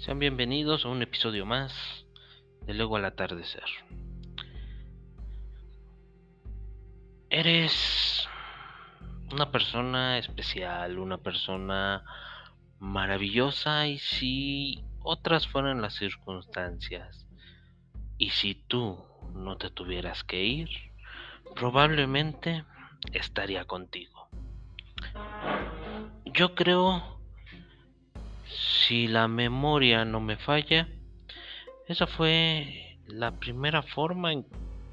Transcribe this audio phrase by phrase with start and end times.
[0.00, 2.06] Sean bienvenidos a un episodio más
[2.62, 3.66] de Luego al atardecer.
[7.28, 8.26] Eres
[9.30, 12.02] una persona especial, una persona
[12.78, 17.26] maravillosa y si otras fueran las circunstancias
[18.16, 19.04] y si tú
[19.34, 20.70] no te tuvieras que ir,
[21.54, 22.64] probablemente
[23.12, 24.30] estaría contigo.
[26.24, 27.19] Yo creo
[28.60, 30.88] si la memoria no me falla,
[31.86, 34.46] esa fue la primera forma en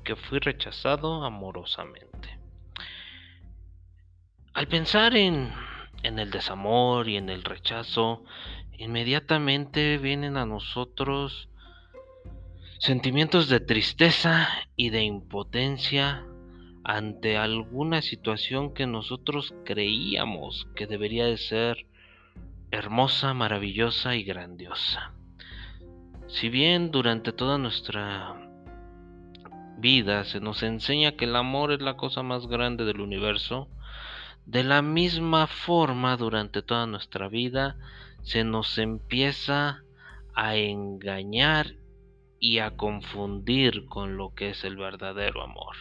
[0.03, 2.39] que fui rechazado amorosamente.
[4.53, 5.51] Al pensar en,
[6.01, 8.23] el desamor y en el rechazo,
[8.77, 11.49] inmediatamente vienen a nosotros
[12.79, 16.25] sentimientos de tristeza y de impotencia
[16.83, 21.85] ante alguna situación que nosotros creíamos que debería de ser
[22.71, 25.13] hermosa, maravillosa y grandiosa.
[26.27, 28.35] Si bien durante toda nuestra
[29.77, 33.69] vida se nos enseña que el amor es la cosa más grande del universo,
[34.45, 37.77] de la misma forma durante toda nuestra vida
[38.23, 39.83] se nos empieza
[40.33, 41.75] a engañar
[42.39, 45.75] y a confundir con lo que es el verdadero amor.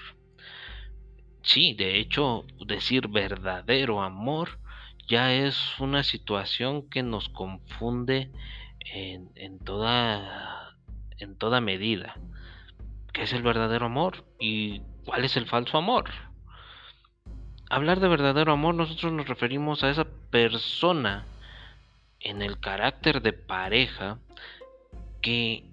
[1.43, 4.59] Sí, de hecho, decir verdadero amor
[5.07, 8.31] ya es una situación que nos confunde
[8.81, 10.77] en, toda,
[11.19, 12.17] en toda medida.
[13.13, 14.25] ¿Qué es el verdadero amor?
[14.39, 16.11] ¿Y cuál es el falso amor?
[17.71, 21.27] Hablar de verdadero amor nosotros nos referimos a esa persona
[22.21, 24.19] en el carácter de pareja
[25.21, 25.65] que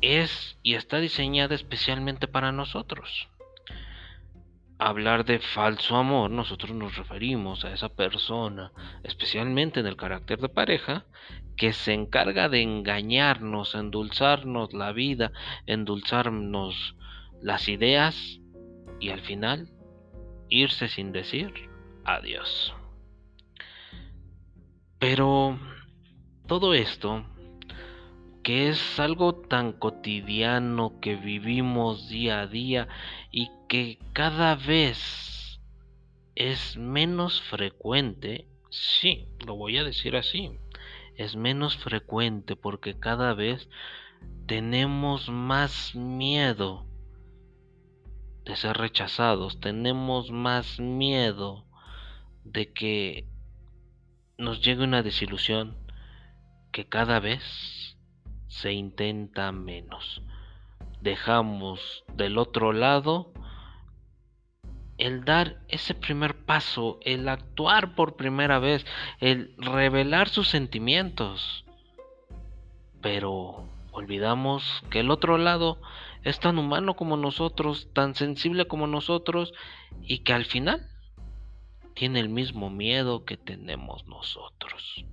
[0.00, 3.28] es y está diseñada especialmente para nosotros
[4.78, 8.72] hablar de falso amor, nosotros nos referimos a esa persona,
[9.04, 11.06] especialmente en el carácter de pareja,
[11.56, 15.32] que se encarga de engañarnos, endulzarnos la vida,
[15.66, 16.96] endulzarnos
[17.40, 18.40] las ideas
[19.00, 19.70] y al final
[20.48, 21.52] irse sin decir
[22.04, 22.74] adiós.
[24.98, 25.58] Pero
[26.46, 27.24] todo esto
[28.46, 32.86] que es algo tan cotidiano que vivimos día a día
[33.68, 35.60] que cada vez
[36.34, 40.58] es menos frecuente, sí, lo voy a decir así,
[41.16, 43.68] es menos frecuente porque cada vez
[44.46, 46.86] tenemos más miedo
[48.44, 51.64] de ser rechazados, tenemos más miedo
[52.44, 53.26] de que
[54.38, 55.76] nos llegue una desilusión
[56.70, 57.96] que cada vez
[58.46, 60.22] se intenta menos.
[61.00, 63.32] Dejamos del otro lado
[64.98, 68.86] el dar ese primer paso, el actuar por primera vez,
[69.20, 71.64] el revelar sus sentimientos.
[73.02, 75.78] Pero olvidamos que el otro lado
[76.24, 79.52] es tan humano como nosotros, tan sensible como nosotros
[80.02, 80.88] y que al final
[81.94, 85.04] tiene el mismo miedo que tenemos nosotros.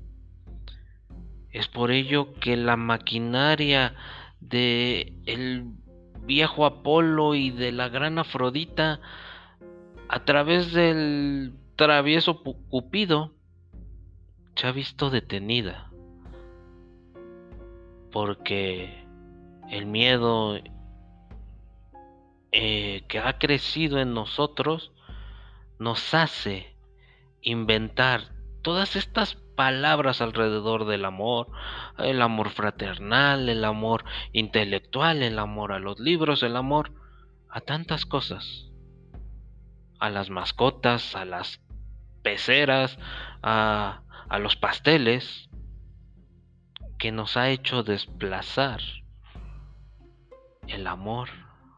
[1.51, 3.95] Es por ello que la maquinaria
[4.39, 5.65] de el
[6.21, 8.99] viejo Apolo y de la gran Afrodita
[10.07, 13.33] a través del travieso Cupido
[14.55, 15.91] se ha visto detenida.
[18.11, 19.05] Porque
[19.69, 20.59] el miedo
[22.51, 24.91] eh, que ha crecido en nosotros
[25.79, 26.75] nos hace
[27.41, 28.31] inventar
[28.61, 31.47] todas estas palabras alrededor del amor,
[31.97, 36.91] el amor fraternal, el amor intelectual, el amor a los libros, el amor
[37.49, 38.71] a tantas cosas,
[40.03, 41.61] a las mascotas, a las
[42.21, 42.97] peceras,
[43.41, 45.49] a, a los pasteles,
[46.97, 48.81] que nos ha hecho desplazar
[50.67, 51.29] el amor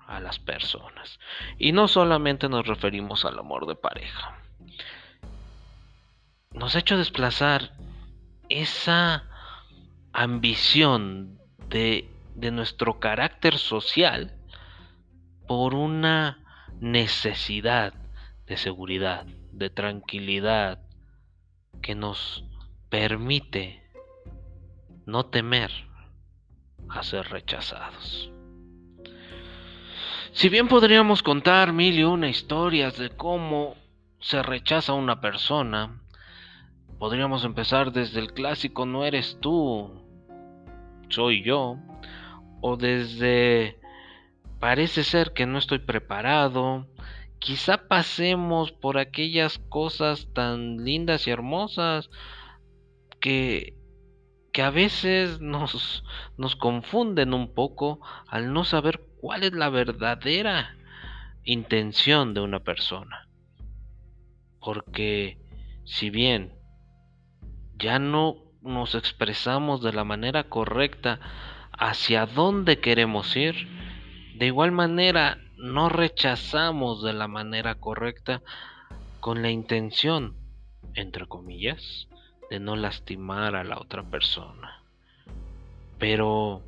[0.08, 1.20] a las personas.
[1.58, 4.36] Y no solamente nos referimos al amor de pareja
[6.56, 7.74] nos ha hecho desplazar
[8.50, 9.26] esa
[10.14, 11.38] ambición
[11.70, 14.34] de, de nuestro carácter social
[15.48, 16.40] por una
[16.80, 17.94] necesidad
[18.46, 20.80] de seguridad, de tranquilidad,
[21.82, 22.46] que nos
[22.90, 23.84] permite
[25.06, 25.72] no temer
[26.90, 28.32] a ser rechazados.
[30.32, 33.76] Si bien podríamos contar mil y una historias de cómo
[34.20, 36.02] se rechaza a una persona,
[37.00, 40.02] Podríamos empezar desde el clásico No eres tú,
[41.10, 41.78] soy yo.
[42.62, 43.80] O desde
[44.60, 46.88] Parece ser que no estoy preparado.
[47.40, 52.10] Quizá pasemos por aquellas cosas tan lindas y hermosas
[53.20, 53.78] que,
[54.52, 56.04] que a veces nos,
[56.38, 60.76] nos confunden un poco al no saber cuál es la verdadera
[61.44, 63.28] intención de una persona.
[64.60, 65.40] Porque
[65.84, 66.54] si bien
[67.78, 71.20] ya no nos expresamos de la manera correcta
[71.72, 73.56] hacia dónde queremos ir,
[74.36, 78.42] de igual manera no rechazamos de la manera correcta
[79.20, 80.36] con la intención,
[80.94, 82.08] entre comillas,
[82.50, 84.84] de no lastimar a la otra persona.
[85.98, 86.62] Pero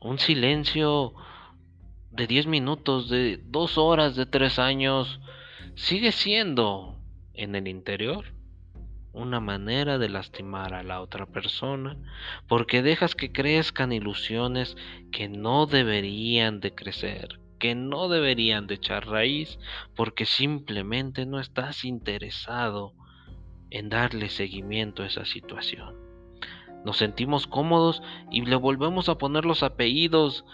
[0.00, 1.14] un silencio
[2.10, 5.20] de 10 minutos, de 2 horas, de 3 años,
[5.74, 6.96] sigue siendo
[7.32, 8.26] en el interior
[9.14, 11.96] una manera de lastimar a la otra persona,
[12.48, 14.76] porque dejas que crezcan ilusiones
[15.10, 19.58] que no deberían de crecer, que no deberían de echar raíz,
[19.94, 22.92] porque simplemente no estás interesado
[23.70, 25.94] en darle seguimiento a esa situación.
[26.84, 30.44] Nos sentimos cómodos y le volvemos a poner los apellidos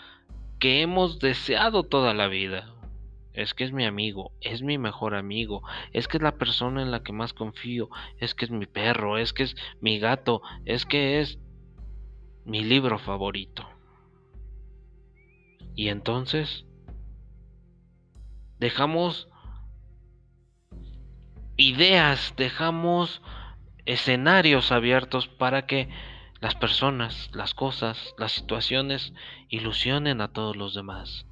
[0.58, 2.72] que hemos deseado toda la vida
[3.34, 5.62] es que es mi amigo, es mi mejor amigo,
[5.92, 7.88] es que es la persona en la que más confío,
[8.18, 11.38] es que es mi perro, es que es mi gato, es que es
[12.44, 13.66] mi libro favorito.
[15.74, 16.66] Y entonces
[18.62, 19.28] dejamos
[21.56, 23.20] ideas, dejamos
[23.86, 25.88] escenarios abiertos para que
[26.40, 29.12] las personas, las cosas, las situaciones
[29.48, 31.26] ilusionen a todos los demás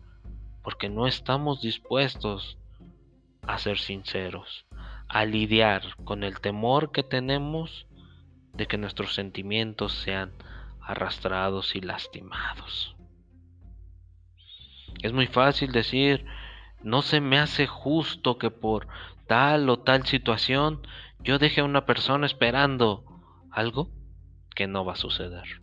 [0.62, 2.59] porque no estamos dispuestos
[3.43, 4.67] a ser sinceros,
[5.09, 7.87] a lidiar con el temor que tenemos
[8.55, 10.33] de que nuestros sentimientos sean
[10.81, 12.97] arrastrados y lastimados.
[15.03, 16.26] Es muy fácil decir,
[16.82, 18.88] no se me hace justo que por
[19.27, 20.87] tal o tal situación
[21.21, 23.05] yo deje a una persona esperando
[23.50, 23.91] algo
[24.55, 25.61] que no va a suceder.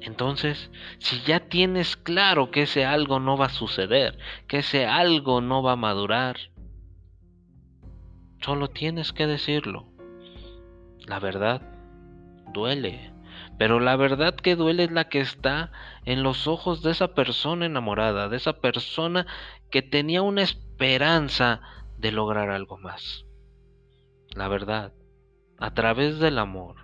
[0.00, 4.18] Entonces, si ya tienes claro que ese algo no va a suceder,
[4.48, 6.36] que ese algo no va a madurar,
[8.42, 9.88] solo tienes que decirlo.
[11.06, 11.62] La verdad
[12.52, 13.13] duele,
[13.58, 15.70] pero la verdad que duele es la que está
[16.04, 19.26] en los ojos de esa persona enamorada, de esa persona
[19.70, 21.60] que tenía una esperanza
[21.98, 23.24] de lograr algo más.
[24.34, 24.92] La verdad,
[25.58, 26.76] a través del amor,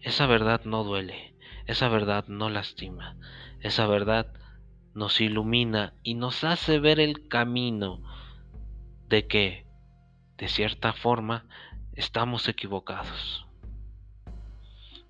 [0.00, 1.32] esa verdad no duele
[1.66, 3.16] esa verdad no lastima,
[3.60, 4.32] esa verdad
[4.94, 8.02] nos ilumina y nos hace ver el camino
[9.08, 9.66] de que,
[10.36, 11.46] de cierta forma,
[11.94, 13.46] estamos equivocados,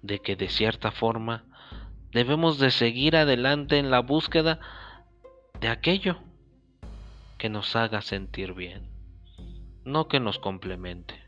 [0.02, 1.44] de que de cierta forma
[2.12, 4.60] debemos de seguir adelante en la búsqueda
[5.60, 6.18] de aquello
[7.38, 8.90] que nos haga sentir bien,
[9.84, 11.22] no que nos complemente.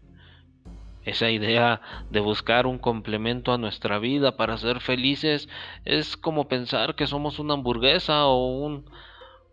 [1.05, 1.81] Esa idea
[2.11, 5.49] de buscar un complemento a nuestra vida para ser felices
[5.85, 8.91] es como pensar que somos una hamburguesa o un,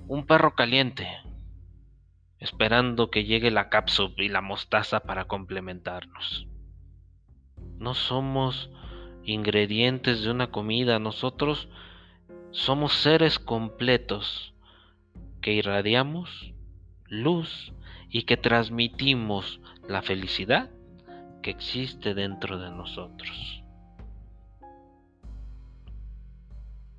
[0.08, 1.10] un perro caliente,
[2.40, 6.48] esperando que llegue la cápsula y la mostaza para complementarnos.
[7.78, 8.70] No somos
[9.24, 11.68] ingredientes de una comida, nosotros
[12.52, 14.54] somos seres completos
[15.42, 16.54] que irradiamos
[17.08, 17.74] luz
[18.10, 20.70] y que transmitimos la felicidad
[21.42, 23.64] que existe dentro de nosotros.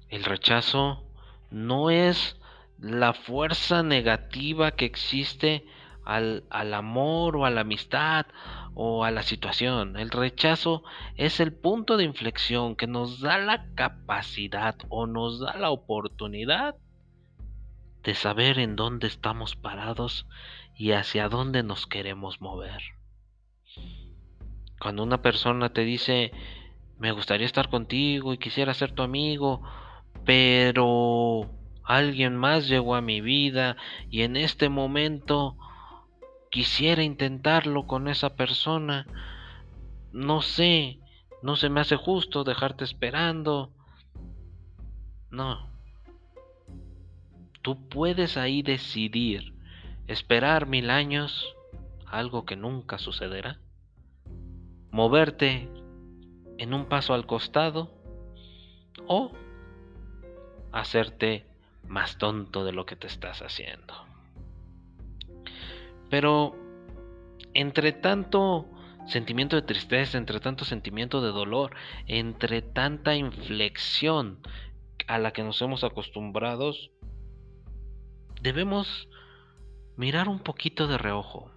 [0.08, 1.04] El rechazo
[1.50, 2.36] no es
[2.78, 5.64] la fuerza negativa que existe
[6.04, 8.26] al, al, amor o a la amistad
[8.74, 9.96] o a la situación.
[9.96, 10.82] El rechazo
[11.16, 16.76] es el punto de inflexión que nos da la capacidad o nos da la oportunidad
[18.02, 20.26] de saber en dónde estamos parados
[20.74, 22.82] y hacia dónde nos queremos mover.
[24.80, 26.32] Cuando una persona te dice,
[26.98, 29.62] me gustaría estar contigo y quisiera ser tu amigo,
[30.24, 31.48] pero
[31.84, 33.76] alguien más llegó a mi vida
[34.10, 35.56] y en este momento
[36.52, 39.08] quisiera intentarlo con esa persona,
[40.12, 41.00] no sé,
[41.42, 43.72] no se me hace justo dejarte esperando.
[45.30, 45.68] No.
[47.62, 49.54] Tú puedes ahí decidir
[50.06, 51.56] esperar mil años,
[52.06, 53.58] algo que nunca sucederá
[54.92, 55.68] moverte
[56.58, 57.90] en un paso al costado
[59.08, 59.32] o
[60.70, 61.46] hacerte
[61.88, 64.11] más tonto de lo que te estás haciendo.
[66.12, 66.54] Pero
[67.54, 68.68] entre tanto
[69.06, 71.74] sentimiento de tristeza, entre tanto sentimiento de dolor,
[72.06, 74.38] entre tanta inflexión
[75.06, 76.90] a la que nos hemos acostumbrados,
[78.42, 79.08] debemos
[79.96, 81.50] mirar un poquito de reojo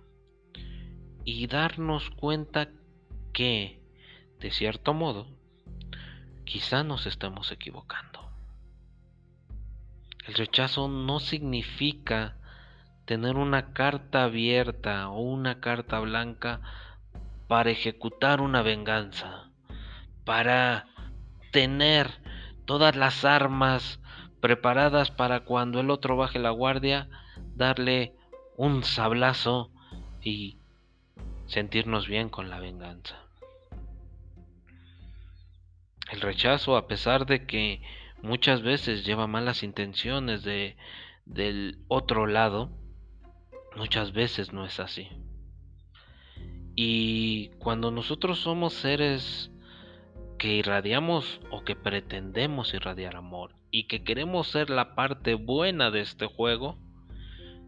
[1.26, 2.70] y darnos cuenta
[3.34, 3.82] que,
[4.40, 5.28] de cierto modo,
[6.46, 8.32] quizá nos estemos equivocando.
[10.26, 12.38] El rechazo no significa
[13.06, 16.62] tener una carta abierta o una carta blanca
[17.48, 19.50] para ejecutar una venganza,
[20.24, 20.88] para
[21.52, 22.10] tener
[22.66, 24.00] todas las armas
[24.42, 27.08] preparadas para cuando el otro baje la guardia,
[27.56, 28.14] darle
[28.58, 29.72] un sablazo
[30.22, 30.58] y
[31.46, 33.16] sentirnos bien con la venganza.
[36.12, 37.82] El rechazo, a pesar de que
[38.22, 40.78] muchas veces lleva malas intenciones de,
[41.26, 42.70] del otro lado,
[43.75, 45.10] muchas veces no es así.
[46.75, 49.51] Y cuando nosotros somos seres
[50.38, 56.01] que irradiamos o que pretendemos irradiar amor y que queremos ser la parte buena de
[56.01, 56.77] este juego,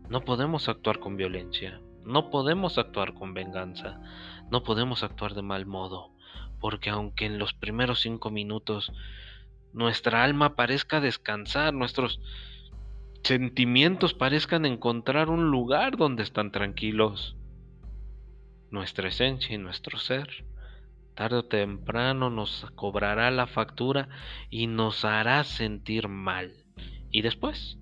[0.09, 3.99] no podemos actuar con violencia, no podemos actuar con venganza,
[4.51, 6.11] no podemos actuar de mal modo,
[6.59, 8.91] porque aunque en los primeros cinco minutos
[9.73, 12.19] nuestra alma parezca descansar, nuestros
[13.27, 17.35] sentimientos parezcan encontrar un lugar donde están tranquilos,
[18.71, 20.45] nuestra esencia y nuestro ser,
[21.13, 24.07] tarde o temprano nos cobrará la factura
[24.49, 26.53] y nos hará sentir mal.
[27.11, 27.77] Y después,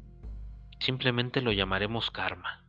[0.79, 2.63] simplemente lo llamaremos karma.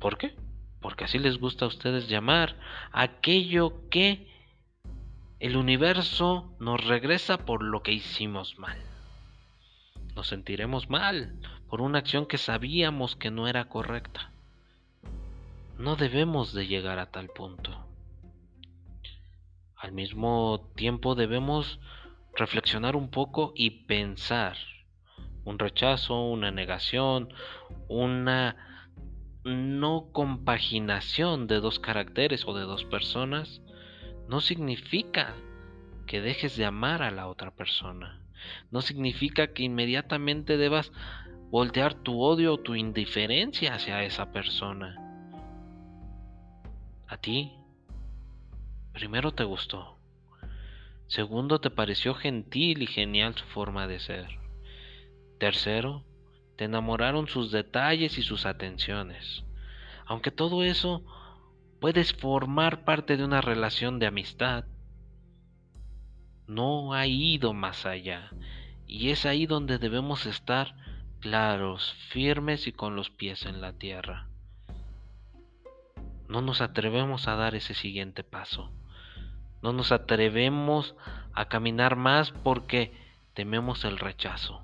[0.00, 0.34] ¿Por qué?
[0.80, 2.58] Porque así les gusta a ustedes llamar
[2.90, 4.26] aquello que
[5.38, 8.93] el universo nos regresa por lo que hicimos mal.
[10.14, 14.30] Nos sentiremos mal por una acción que sabíamos que no era correcta.
[15.76, 17.84] No debemos de llegar a tal punto.
[19.76, 21.80] Al mismo tiempo debemos
[22.36, 24.56] reflexionar un poco y pensar.
[25.44, 27.34] Un rechazo, una negación,
[27.88, 28.56] una
[29.44, 33.60] no compaginación de dos caracteres o de dos personas
[34.28, 35.34] no significa
[36.06, 38.23] que dejes de amar a la otra persona.
[38.70, 40.92] No significa que inmediatamente debas
[41.50, 44.96] voltear tu odio o tu indiferencia hacia esa persona.
[47.06, 47.52] A ti,
[48.92, 49.98] primero te gustó.
[51.06, 54.26] Segundo, te pareció gentil y genial su forma de ser.
[55.38, 56.04] Tercero,
[56.56, 59.44] te enamoraron sus detalles y sus atenciones.
[60.06, 61.04] Aunque todo eso
[61.80, 64.64] puedes formar parte de una relación de amistad.
[66.46, 68.30] No ha ido más allá.
[68.86, 70.74] Y es ahí donde debemos estar
[71.20, 74.28] claros, firmes y con los pies en la tierra.
[76.28, 78.70] No nos atrevemos a dar ese siguiente paso.
[79.62, 80.94] No nos atrevemos
[81.32, 82.92] a caminar más porque
[83.32, 84.62] tememos el rechazo.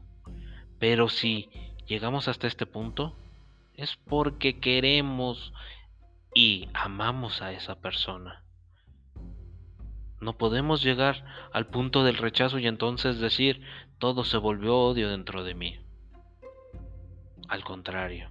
[0.79, 1.49] Pero si
[1.87, 3.17] llegamos hasta este punto,
[3.75, 5.53] es porque queremos
[6.35, 8.43] y amamos a esa persona.
[10.21, 13.63] No podemos llegar al punto del rechazo y entonces decir
[13.99, 15.81] todo se volvió odio dentro de mí.
[17.49, 18.29] Al contrario,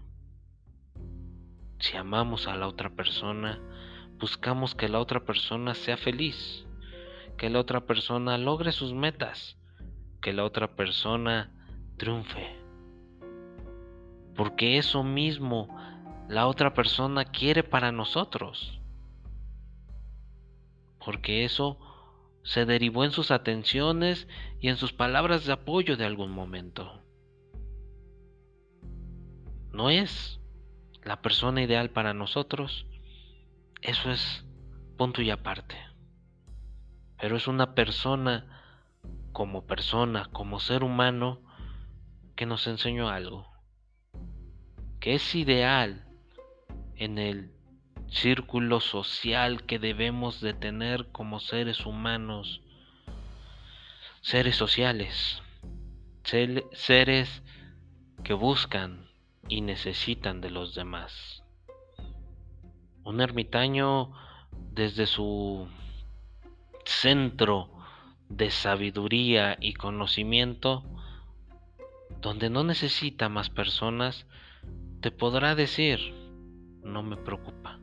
[1.79, 3.59] si amamos a la otra persona,
[4.19, 6.65] buscamos que la otra persona sea feliz,
[7.37, 9.57] que la otra persona logre sus metas,
[10.21, 11.51] que la otra persona
[11.97, 12.55] triunfe.
[14.35, 15.67] Porque eso mismo
[16.27, 18.78] la otra persona quiere para nosotros.
[21.03, 21.77] Porque eso
[22.43, 24.27] se derivó en sus atenciones
[24.59, 27.01] y en sus palabras de apoyo de algún momento.
[29.71, 30.39] No es
[31.03, 32.85] la persona ideal para nosotros.
[33.81, 34.45] Eso es
[34.97, 35.75] punto y aparte.
[37.19, 38.61] Pero es una persona
[39.31, 41.41] como persona, como ser humano,
[42.35, 43.47] que nos enseñó algo.
[44.99, 46.07] Que es ideal
[46.95, 47.58] en el
[48.11, 52.61] círculo social que debemos de tener como seres humanos,
[54.21, 55.41] seres sociales,
[56.23, 57.43] seres
[58.23, 59.09] que buscan
[59.47, 61.43] y necesitan de los demás.
[63.03, 64.11] Un ermitaño
[64.71, 65.67] desde su
[66.85, 67.69] centro
[68.29, 70.83] de sabiduría y conocimiento,
[72.21, 74.27] donde no necesita más personas,
[75.01, 76.13] te podrá decir,
[76.83, 77.79] no me preocupa.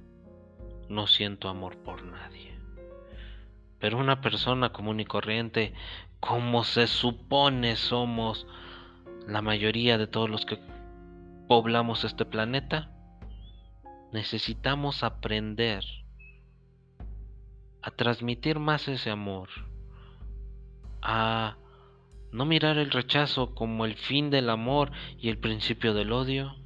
[0.89, 2.59] No siento amor por nadie.
[3.79, 5.75] Pero una persona común y corriente,
[6.21, 8.47] como se supone somos
[9.27, 10.59] la mayoría de todos los que
[11.49, 12.91] poblamos este planeta,
[14.13, 15.85] necesitamos aprender
[17.83, 19.49] a transmitir más ese amor,
[21.03, 21.57] a
[22.33, 26.57] no mirar el rechazo como el fin del amor y el principio del odio,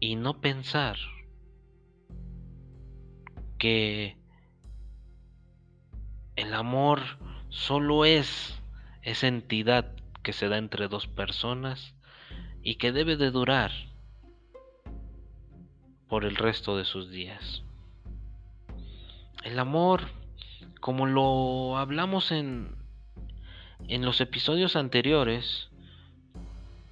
[0.00, 0.96] y no pensar
[3.58, 4.16] que
[6.36, 7.02] el amor
[7.48, 8.60] solo es
[9.02, 11.94] esa entidad que se da entre dos personas
[12.62, 13.72] y que debe de durar
[16.08, 17.62] por el resto de sus días.
[19.44, 20.08] El amor,
[20.80, 22.76] como lo hablamos en,
[23.88, 25.70] en los episodios anteriores,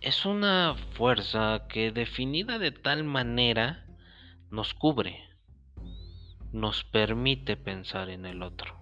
[0.01, 3.87] es una fuerza que definida de tal manera
[4.51, 5.26] nos cubre,
[6.57, 8.79] nos permite pensar en el otro,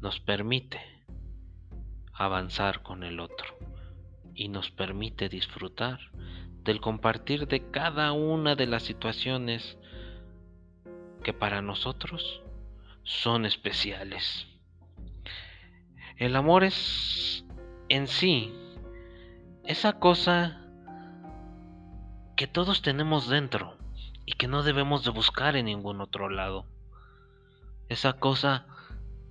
[0.00, 0.80] nos permite
[2.12, 3.56] avanzar con el otro
[4.34, 6.00] y nos permite disfrutar
[6.64, 9.78] del compartir de cada una de las situaciones
[11.22, 12.42] que para nosotros
[13.04, 14.48] son especiales.
[16.16, 17.44] El amor es
[17.88, 18.52] en sí
[19.62, 20.66] esa cosa
[22.36, 23.76] que todos tenemos dentro
[24.26, 26.71] y que no debemos de buscar en ningún otro lado.
[27.92, 28.64] Esa cosa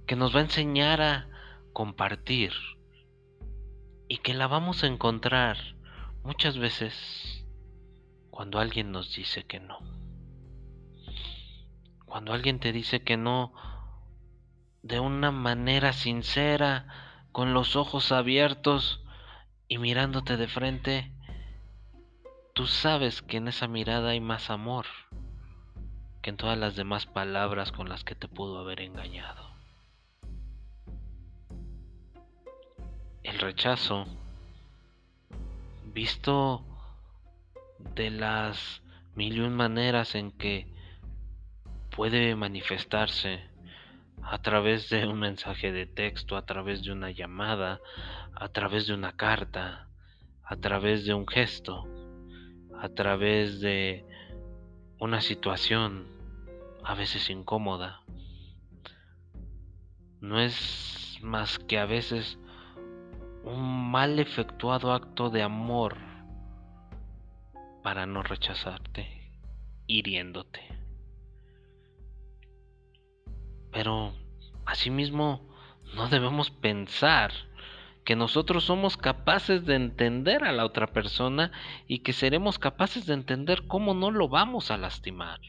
[0.06, 1.27] que nos va a enseñar a
[1.74, 2.53] compartir
[4.08, 5.58] y que la vamos a encontrar
[6.24, 7.44] muchas veces
[8.30, 9.80] cuando alguien nos dice que no.
[12.06, 13.51] Cuando alguien te dice que no
[14.84, 16.86] de una manera sincera,
[17.32, 19.03] con los ojos abiertos
[19.68, 21.12] y mirándote de frente,
[22.53, 24.86] tú sabes que en esa mirada hay más amor
[26.22, 29.50] que en todas las demás palabras con las que te pudo haber engañado.
[33.24, 34.06] El rechazo,
[35.94, 36.63] visto
[37.96, 38.82] de las
[39.16, 40.68] mil y un maneras en que
[41.96, 43.44] puede manifestarse
[44.24, 47.82] a través de un mensaje de texto, a través de una llamada,
[48.34, 49.88] a través de una carta,
[50.44, 51.88] a través de un gesto,
[52.80, 54.06] a través de
[55.01, 56.05] una situación
[56.84, 58.03] a veces incómoda.
[60.20, 62.37] No es más que a veces
[63.44, 65.98] un mal efectuado acto de amor
[67.81, 69.31] para no rechazarte,
[69.87, 70.61] hiriéndote.
[73.72, 74.14] Pero
[74.68, 75.50] asimismo
[75.96, 77.31] no debemos pensar
[78.03, 81.51] que nosotros somos capaces de entender a la otra persona
[81.87, 85.40] y que seremos capaces de entender cómo no lo vamos a lastimar.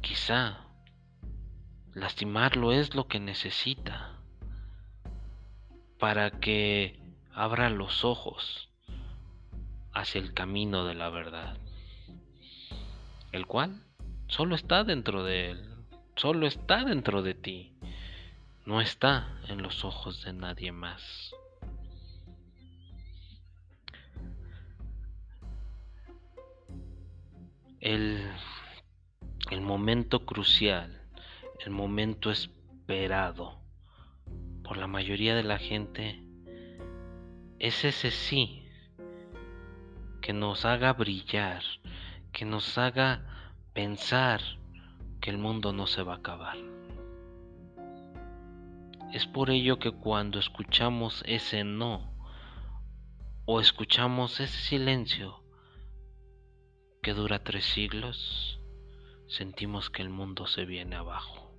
[0.00, 0.66] Quizá
[1.94, 4.18] lastimarlo es lo que necesita
[5.98, 7.00] para que
[7.32, 8.70] abra los ojos
[9.92, 11.58] hacia el camino de la verdad
[13.32, 13.82] el cual
[14.26, 15.70] solo está dentro de él,
[16.16, 17.74] solo está dentro de ti,
[18.66, 21.34] no está en los ojos de nadie más.
[27.80, 28.30] El,
[29.50, 31.02] el momento crucial,
[31.60, 33.60] el momento esperado
[34.62, 36.22] por la mayoría de la gente
[37.58, 38.66] es ese sí
[40.20, 41.62] que nos haga brillar,
[42.32, 44.40] que nos haga pensar
[45.20, 46.79] que el mundo no se va a acabar.
[49.12, 52.14] Es por ello que cuando escuchamos ese no
[53.44, 55.42] o escuchamos ese silencio
[57.02, 58.60] que dura tres siglos,
[59.26, 61.50] sentimos que el mundo se viene abajo.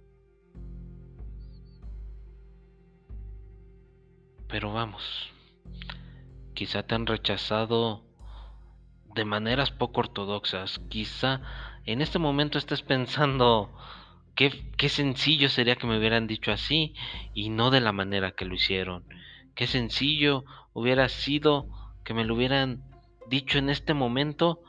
[4.48, 5.04] Pero vamos,
[6.54, 8.06] quizá te han rechazado
[9.14, 10.80] de maneras poco ortodoxas.
[10.90, 11.42] Quizá
[11.86, 13.76] en este momento estés pensando
[14.78, 16.96] qué, sencillo sería que me hubieran dicho así
[17.34, 19.04] y no de la manera que lo hicieron.
[19.54, 21.68] Qué sencillo hubiera sido
[22.04, 22.84] que me lo hubieran
[23.28, 24.62] dicho en este momento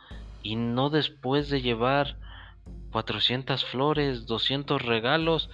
[0.42, 2.18] y no después de llevar
[2.90, 5.48] 400 flores, 200 regalos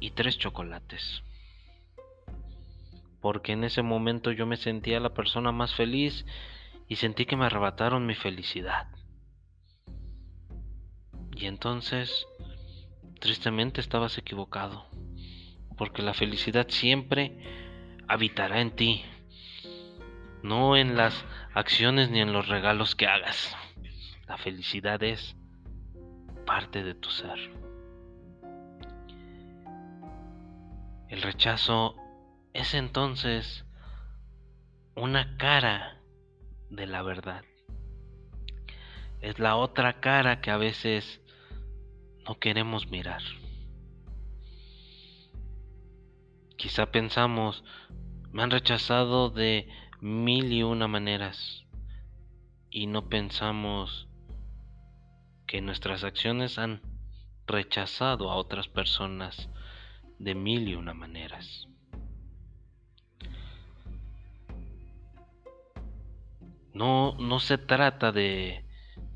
[0.00, 1.22] y tres chocolates.
[3.20, 6.24] Porque en ese momento yo me sentía la persona más feliz
[6.88, 8.88] y sentí que me arrebataron mi felicidad.
[11.36, 12.26] Y entonces,
[13.18, 14.86] tristemente estabas equivocado,
[15.76, 17.36] porque la felicidad siempre
[18.08, 19.04] habitará en ti,
[20.42, 23.56] no en las acciones ni en los regalos que hagas.
[24.26, 25.36] La felicidad es
[26.46, 27.38] parte de tu ser.
[31.08, 31.96] El rechazo
[32.52, 33.64] es entonces
[34.94, 36.02] una cara
[36.70, 37.44] de la verdad.
[39.20, 41.22] Es la otra cara que a veces
[42.28, 43.22] no queremos mirar.
[46.58, 47.64] Quizá pensamos,
[48.32, 49.66] me han rechazado de
[50.00, 51.64] mil y una maneras
[52.70, 54.08] y no pensamos
[55.46, 56.82] que nuestras acciones han
[57.46, 59.48] rechazado a otras personas
[60.18, 61.66] de mil y una maneras.
[66.74, 68.67] No, no se trata de,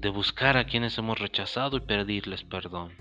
[0.02, 2.92] de buscar a quienes hemos rechazado y pedirles perdón.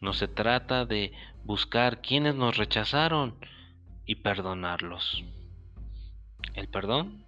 [0.00, 3.34] No se trata de buscar quienes nos rechazaron
[4.06, 5.24] y perdonarlos.
[6.54, 7.26] El perdón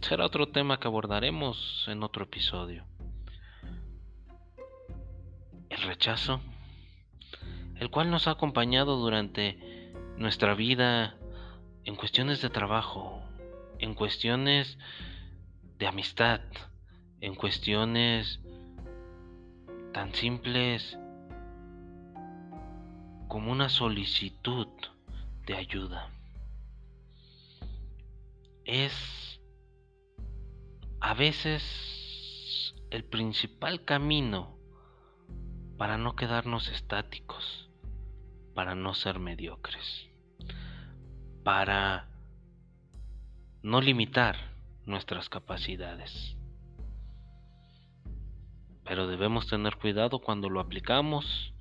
[0.00, 2.86] será otro tema que abordaremos en otro episodio.
[5.68, 6.40] El rechazo,
[7.76, 11.16] el cual nos ha acompañado durante nuestra vida
[11.84, 13.22] en cuestiones de trabajo,
[13.78, 14.78] en cuestiones
[15.78, 16.40] de amistad,
[17.20, 18.40] en cuestiones
[19.92, 20.98] tan simples
[23.28, 24.68] como una solicitud
[25.46, 26.10] de ayuda.
[28.64, 29.40] Es
[31.00, 31.62] a veces
[32.90, 34.58] el principal camino
[35.78, 37.70] para no quedarnos estáticos,
[38.54, 40.08] para no ser mediocres,
[41.42, 42.08] para
[43.62, 44.36] no limitar
[44.84, 46.36] nuestras capacidades.
[48.90, 51.54] Pero debemos tener cuidado cuando lo aplicamos,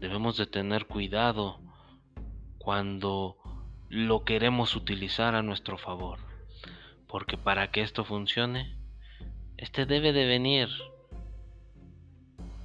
[0.00, 1.60] debemos de tener cuidado
[2.56, 3.36] cuando
[3.90, 6.20] lo queremos utilizar a nuestro favor,
[7.06, 8.78] porque para que esto funcione,
[9.58, 10.70] este debe de venir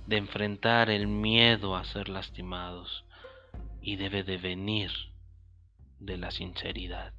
[0.08, 3.04] de enfrentar el miedo a ser lastimados
[3.82, 4.92] y debe de venir
[6.00, 7.12] de la sinceridad.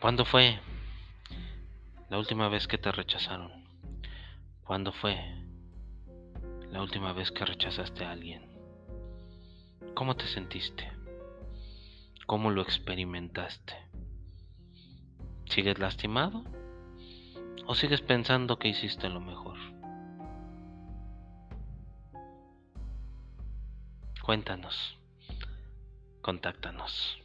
[0.00, 0.58] ¿Cuándo fue
[2.10, 3.52] la última vez que te rechazaron?
[4.64, 5.16] ¿Cuándo fue
[6.68, 8.50] la última vez que rechazaste a alguien?
[9.94, 10.90] ¿Cómo te sentiste?
[12.26, 13.74] ¿Cómo lo experimentaste?
[15.46, 16.44] ¿Sigues lastimado?
[17.66, 19.58] ¿O sigues pensando que hiciste lo mejor?
[24.20, 24.98] Cuéntanos.
[26.22, 27.20] Contáctanos.